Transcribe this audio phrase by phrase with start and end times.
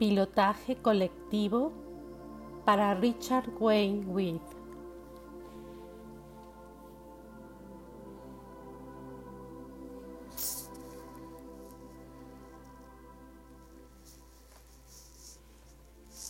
[0.00, 1.72] Pilotaje colectivo
[2.64, 4.40] para Richard Wayne With.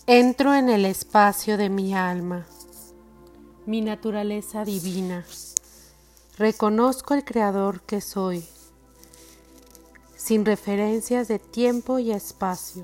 [0.08, 2.48] Entro en el espacio de mi alma,
[3.66, 5.24] mi naturaleza divina.
[6.36, 8.44] Reconozco el creador que soy,
[10.16, 12.82] sin referencias de tiempo y espacio.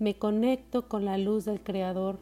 [0.00, 2.18] Me conecto con la luz del creador.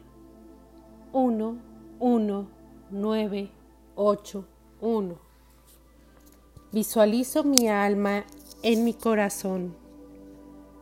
[1.13, 1.57] 1,
[1.99, 2.47] 1,
[2.89, 3.51] 9,
[3.93, 4.45] 8,
[4.81, 5.17] 1.
[6.71, 8.25] Visualizo mi alma
[8.63, 9.75] en mi corazón.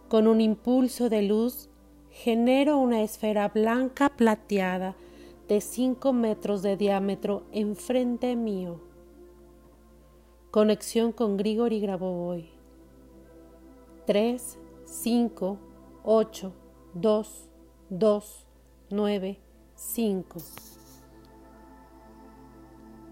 [0.08, 1.68] Con un impulso de luz
[2.12, 4.96] genero una esfera blanca plateada
[5.50, 8.80] de 5 metros de diámetro enfrente mío.
[10.50, 12.50] Conexión con Grigori Grabovoi.
[14.06, 15.58] 3, 5,
[16.06, 16.54] 8,
[16.98, 17.50] 2,
[17.90, 18.48] 2,
[18.90, 19.38] 9,
[19.76, 20.40] 5.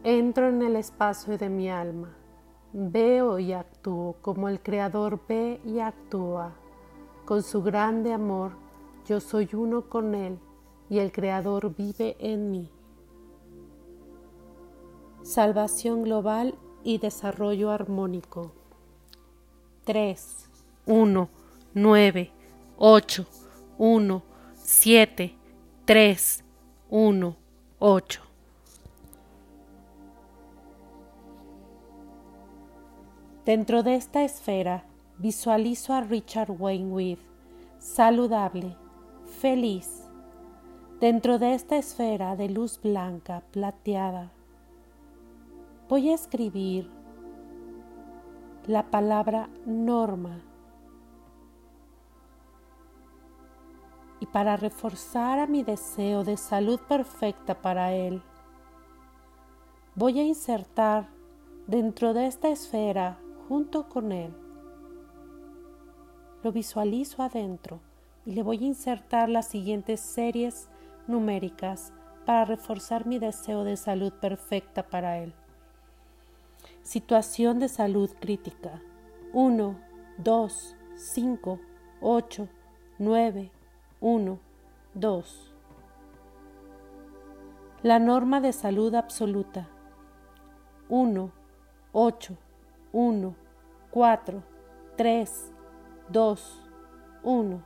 [0.06, 2.16] Entro en el espacio de mi alma.
[2.72, 6.53] Veo y actúo como el Creador ve y actúa.
[7.25, 8.53] Con su grande amor
[9.06, 10.40] yo soy uno con Él
[10.90, 12.72] y el Creador vive en mí.
[15.23, 18.53] Salvación global y desarrollo armónico.
[19.84, 20.50] 3,
[20.86, 21.30] 1,
[21.73, 22.31] 9,
[22.78, 23.28] 8,
[23.77, 24.23] 1,
[24.55, 25.35] 7,
[25.85, 26.43] 3,
[26.89, 27.35] 1,
[27.79, 28.21] 8.
[33.45, 34.85] Dentro de esta esfera
[35.17, 37.17] visualizo a Richard Wayne
[37.79, 38.77] saludable,
[39.41, 40.07] feliz,
[41.01, 44.31] dentro de esta esfera de luz blanca plateada.
[45.89, 46.89] Voy a escribir
[48.67, 50.41] la palabra norma.
[54.23, 58.22] Y para reforzar a mi deseo de salud perfecta para él,
[59.95, 61.09] voy a insertar
[61.67, 63.19] dentro de esta esfera
[63.50, 64.33] junto con él.
[66.41, 67.81] Lo visualizo adentro
[68.25, 70.69] y le voy a insertar las siguientes series
[71.06, 71.91] numéricas
[72.25, 75.33] para reforzar mi deseo de salud perfecta para él.
[76.81, 78.81] Situación de salud crítica.
[79.33, 79.78] 1,
[80.19, 81.59] 2, 5,
[82.00, 82.47] 8,
[83.00, 83.51] 9,
[84.06, 84.38] 1,
[84.96, 85.53] 2.
[87.84, 89.69] La norma de salud absoluta.
[90.90, 91.31] 1,
[91.94, 92.38] 8,
[92.92, 93.36] 1,
[93.92, 94.44] 4,
[94.97, 95.53] 3,
[96.09, 96.69] 2,
[97.24, 97.63] 1.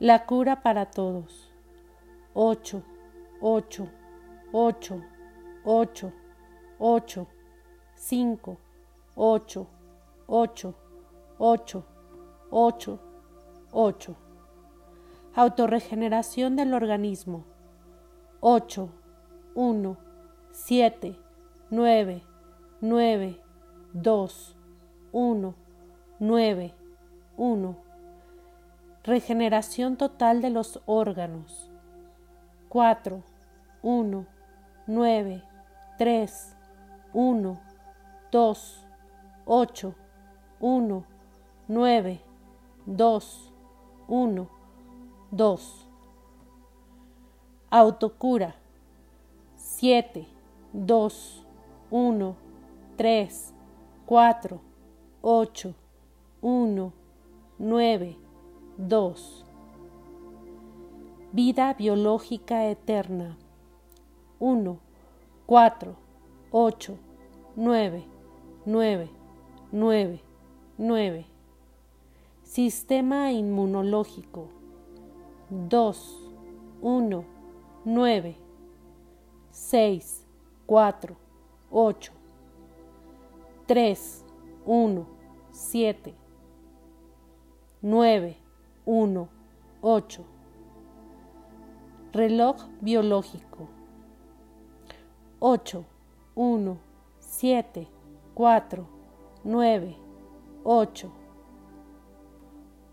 [0.00, 1.52] La cura para todos.
[2.34, 2.82] 8,
[3.40, 3.88] 8,
[4.52, 5.02] 8,
[5.64, 6.12] 8,
[6.80, 7.26] 8,
[7.94, 8.58] 5,
[9.14, 9.66] 8,
[10.26, 10.74] 8,
[11.38, 11.84] 8,
[12.50, 13.00] 8,
[13.70, 14.27] 8.
[15.34, 17.44] Autorregeneración del organismo.
[18.40, 18.88] 8,
[19.54, 19.96] 1,
[20.50, 21.18] 7,
[21.70, 22.22] 9,
[22.80, 23.40] 9,
[23.92, 24.56] 2,
[25.12, 25.54] 1,
[26.20, 26.74] 9,
[27.36, 27.76] 1.
[29.04, 31.70] Regeneración total de los órganos.
[32.68, 33.22] 4,
[33.82, 34.26] 1,
[34.86, 35.44] 9,
[35.98, 36.56] 3,
[37.12, 37.60] 1,
[38.30, 38.86] 2,
[39.44, 39.94] 8,
[40.60, 41.04] 1,
[41.68, 42.20] 9,
[42.86, 43.54] 2,
[44.08, 44.57] 1,
[45.30, 45.86] 2.
[47.70, 48.54] Autocura.
[49.56, 50.26] 7,
[50.72, 51.44] 2,
[51.90, 52.36] 1,
[52.96, 53.54] 3,
[54.06, 54.60] 4,
[55.22, 55.74] 8,
[56.40, 56.92] 1,
[57.58, 58.16] 9,
[58.78, 59.44] 2.
[61.32, 63.36] Vida biológica eterna.
[64.40, 64.78] 1,
[65.46, 65.96] 4,
[66.50, 66.98] 8,
[67.54, 68.04] 9,
[68.64, 69.10] 9,
[69.72, 70.20] 9,
[70.78, 71.26] 9.
[72.42, 74.57] Sistema inmunológico.
[75.50, 75.94] 2,
[76.82, 77.24] 1,
[77.84, 78.34] 9,
[79.50, 80.26] 6,
[80.66, 81.16] 4,
[81.70, 82.12] 8,
[83.66, 84.24] 3,
[84.66, 85.06] 1,
[85.52, 86.14] 7,
[87.82, 88.34] 9,
[88.86, 89.28] 1,
[89.82, 90.24] 8.
[92.12, 93.68] Reloj biológico.
[95.40, 95.84] 8,
[96.34, 96.76] 1,
[97.20, 97.86] 7,
[98.34, 98.86] 4,
[99.44, 99.96] 9,
[100.64, 101.10] 8,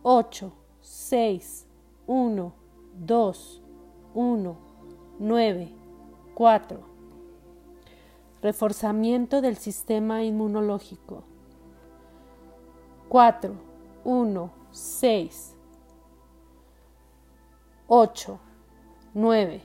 [0.03, 0.51] 8,
[0.81, 1.67] 6,
[2.07, 2.53] 1,
[2.93, 3.61] 2,
[4.13, 4.57] 1,
[5.19, 5.73] 9,
[6.33, 6.79] 4.
[8.41, 11.23] Reforzamiento del sistema inmunológico.
[13.09, 13.55] 4,
[14.03, 15.55] 1, 6,
[17.87, 18.39] 8,
[19.13, 19.61] 9,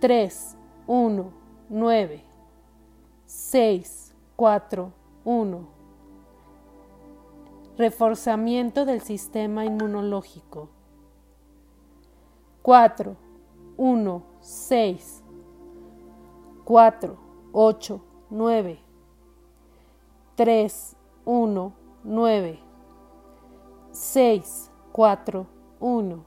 [0.00, 0.56] 3,
[0.86, 1.32] 1,
[1.70, 2.24] 9,
[3.24, 4.92] 6, 4,
[5.24, 5.81] 1.
[7.76, 10.68] Reforzamiento del sistema inmunológico.
[12.62, 13.16] 4,
[13.76, 15.22] 1, 6,
[16.64, 17.18] 4,
[17.52, 18.78] 8, 9,
[20.36, 21.72] 3, 1,
[22.04, 22.58] 9,
[23.90, 25.46] 6, 4,
[25.80, 26.24] 1.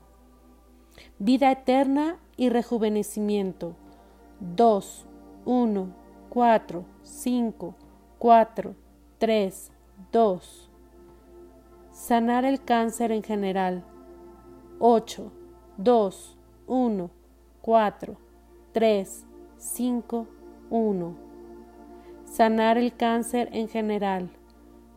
[1.19, 3.75] Vida eterna y rejuvenecimiento.
[4.39, 5.06] 2,
[5.45, 5.94] 1,
[6.30, 7.75] 4, 5,
[8.19, 8.75] 4,
[9.19, 9.71] 3,
[10.12, 10.64] 2.
[12.07, 13.84] Sanar el cáncer en general.
[14.78, 15.31] 8,
[15.78, 16.38] 2,
[16.68, 17.10] 1,
[17.63, 18.18] 4,
[18.74, 19.25] 3,
[19.57, 20.28] 5,
[20.69, 21.16] 1.
[22.25, 24.30] Sanar el cáncer en general.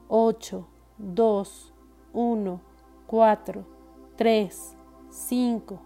[0.09, 0.69] 8,
[0.99, 1.75] 2,
[2.13, 2.61] 1,
[3.07, 3.65] 4,
[4.17, 4.77] 3,
[5.09, 5.81] 5,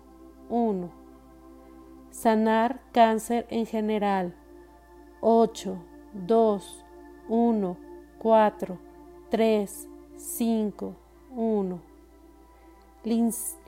[0.48, 0.90] 1.
[2.10, 4.34] Sanar cáncer en general.
[5.20, 5.78] 8,
[6.14, 6.84] 2,
[7.28, 7.76] 1,
[8.18, 8.78] 4,
[9.30, 10.96] 3, 5,
[11.36, 11.80] 1.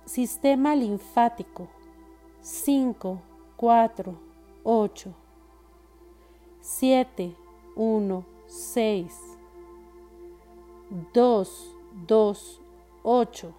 [0.04, 1.68] sistema linfático.
[2.40, 3.22] 5,
[3.56, 4.18] 4,
[4.62, 5.14] 8,
[6.60, 7.34] 7,
[7.76, 9.38] 1, 6,
[11.14, 11.74] 2,
[12.06, 12.60] 2,
[13.02, 13.54] 8,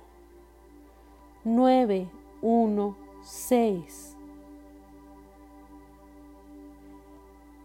[1.44, 2.10] 9,
[2.42, 4.18] 1, 6.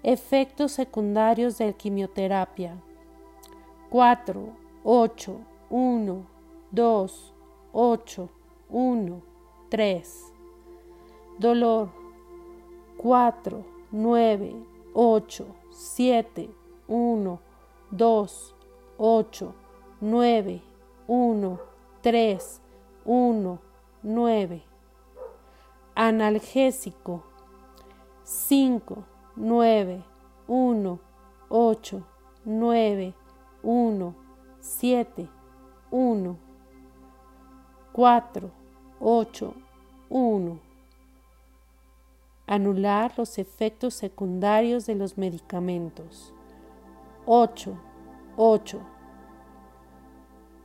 [0.02, 2.82] Efectos secundarios de quimioterapia.
[3.90, 4.48] 4,
[4.82, 6.26] 8, 1,
[6.72, 7.08] 2,
[7.72, 8.28] 8,
[8.69, 9.22] 1,
[9.70, 10.02] 3.
[11.38, 11.88] Dolor
[12.99, 16.50] 4, 9, 8, 7,
[16.88, 17.38] 1,
[17.93, 18.55] 2,
[18.99, 19.55] 8,
[20.00, 20.62] 9,
[21.06, 21.58] 1,
[22.02, 22.61] 3,
[23.05, 23.58] 1,
[24.02, 24.62] 9.
[25.94, 27.22] Analgésico
[28.25, 29.05] 5,
[29.37, 30.05] 9,
[30.49, 30.99] 1,
[31.49, 32.02] 8,
[32.44, 33.14] 9,
[33.62, 34.14] 1,
[34.58, 35.39] 7,
[35.90, 36.37] 1,
[37.92, 38.50] 4,
[39.00, 39.54] 8,
[40.08, 40.58] 1.
[42.46, 46.32] Anular los efectos secundarios de los medicamentos.
[47.26, 47.76] 8,
[48.37, 48.81] 8,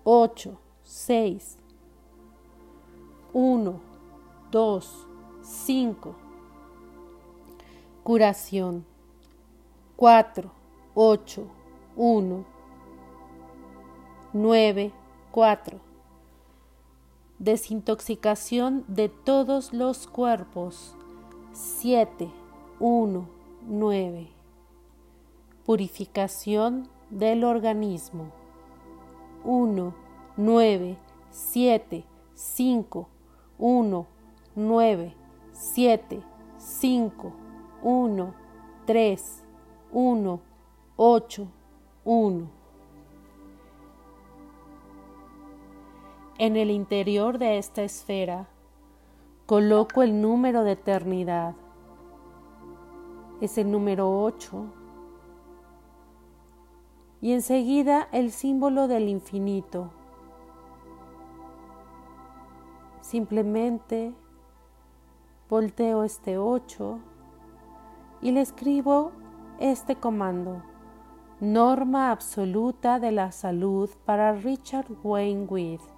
[0.04, 1.58] 8, 6,
[3.34, 3.82] 1,
[4.52, 5.08] 2,
[5.42, 6.16] 5.
[8.04, 8.86] Curación.
[9.96, 10.52] 4,
[10.94, 11.48] 8,
[11.96, 12.46] 1,
[14.34, 14.94] 9,
[15.36, 15.82] 4.
[17.40, 20.96] Desintoxicación de todos los cuerpos.
[21.52, 22.32] 7,
[22.80, 23.30] 1,
[23.68, 24.30] 9.
[25.66, 28.32] Purificación del organismo.
[29.44, 29.94] 1,
[30.38, 30.98] 9,
[31.32, 33.10] 7, 5,
[33.58, 34.08] 1,
[34.56, 35.16] 9,
[35.52, 36.24] 7,
[36.58, 37.34] 5,
[37.84, 38.34] 1,
[38.86, 39.44] 3,
[39.92, 40.42] 1,
[40.96, 41.48] 8,
[42.06, 42.65] 1.
[46.38, 48.50] En el interior de esta esfera
[49.46, 51.56] coloco el número de eternidad.
[53.40, 54.66] Es el número 8.
[57.22, 59.92] Y enseguida el símbolo del infinito.
[63.00, 64.14] Simplemente
[65.50, 67.00] volteo este 8
[68.22, 69.14] y le escribo
[69.60, 70.64] este comando.
[71.40, 75.95] Norma absoluta de la salud para Richard Wayne With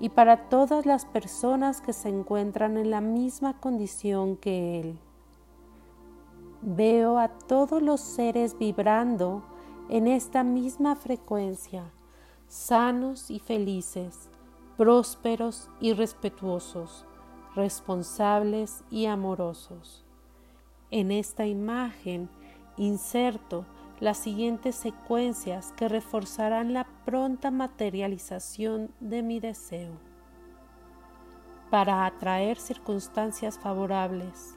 [0.00, 4.98] y para todas las personas que se encuentran en la misma condición que Él.
[6.62, 9.42] Veo a todos los seres vibrando
[9.90, 11.92] en esta misma frecuencia,
[12.48, 14.30] sanos y felices,
[14.78, 17.04] prósperos y respetuosos,
[17.54, 20.04] responsables y amorosos.
[20.90, 22.30] En esta imagen
[22.76, 23.66] inserto
[24.00, 29.92] las siguientes secuencias que reforzarán la pronta materialización de mi deseo.
[31.70, 34.56] Para atraer circunstancias favorables.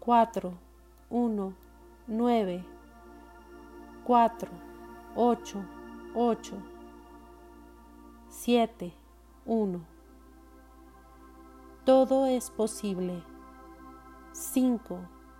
[0.00, 0.52] 4,
[1.08, 1.54] 1,
[2.08, 2.64] 9,
[4.04, 4.50] 4,
[5.14, 5.64] 8,
[6.14, 6.56] 8,
[8.28, 8.92] 7,
[9.46, 9.80] 1.
[11.84, 13.22] Todo es posible.
[14.32, 14.98] 5,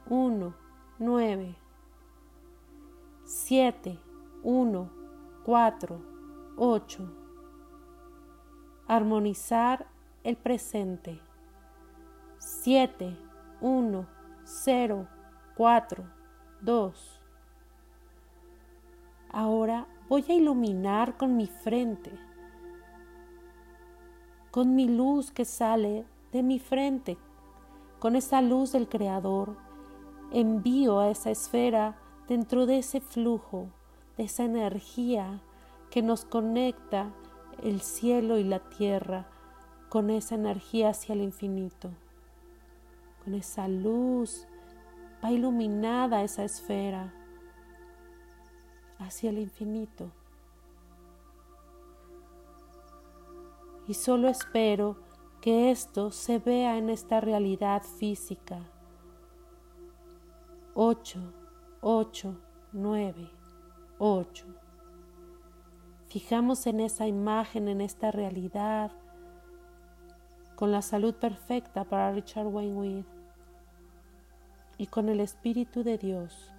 [0.09, 0.55] 1,
[0.99, 1.66] 9,
[3.27, 3.99] 7,
[4.45, 4.91] 1,
[5.45, 6.01] 4,
[6.57, 7.13] 8.
[8.87, 9.89] Armonizar
[10.23, 11.21] el presente.
[12.39, 13.19] 7,
[13.61, 14.07] 1,
[14.45, 15.09] 0,
[15.57, 16.05] 4,
[16.61, 17.21] 2.
[19.31, 22.17] Ahora voy a iluminar con mi frente,
[24.53, 27.19] con mi luz que sale de mi frente,
[27.99, 29.57] con esa luz del Creador.
[30.31, 31.97] Envío a esa esfera
[32.29, 33.69] dentro de ese flujo,
[34.17, 35.43] de esa energía
[35.91, 37.13] que nos conecta
[37.63, 39.27] el cielo y la tierra
[39.89, 41.91] con esa energía hacia el infinito,
[43.25, 44.47] con esa luz,
[45.25, 47.15] va iluminada esa esfera
[48.99, 50.11] hacia el infinito.
[53.87, 54.97] Y solo espero
[55.41, 58.59] que esto se vea en esta realidad física.
[60.75, 61.21] 8,
[61.89, 62.37] 8,
[62.73, 63.31] 9,
[64.01, 64.47] 8.
[66.09, 68.91] Fijamos en esa imagen, en esta realidad,
[70.57, 73.05] con la salud perfecta para Richard Wayne
[74.79, 76.53] y con el Espíritu de Dios.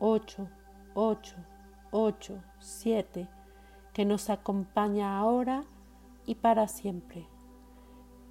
[0.00, 0.48] 8,
[0.94, 1.36] 8,
[1.92, 3.28] 8, 7,
[3.92, 5.62] que nos acompaña ahora
[6.24, 7.28] y para siempre.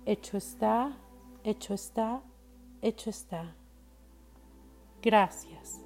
[0.03, 0.97] Hecho está,
[1.45, 2.21] hecho está,
[2.81, 3.55] hecho está.
[5.01, 5.84] Gracias.